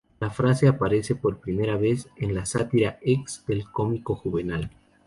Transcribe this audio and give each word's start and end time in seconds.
La 0.19 0.31
frase 0.31 0.67
aparece 0.67 1.13
por 1.13 1.37
primera 1.37 1.77
vez 1.77 2.09
en 2.17 2.33
la 2.33 2.47
Sátira 2.47 2.97
X 3.03 3.43
del 3.45 3.69
cómico 3.69 4.15
Juvenal. 4.15 4.71